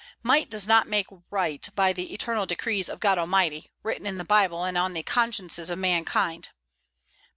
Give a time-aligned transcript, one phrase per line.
[0.23, 4.25] Might does not make right by the eternal decrees of God Almighty, written in the
[4.25, 6.49] Bible and on the consciences of mankind.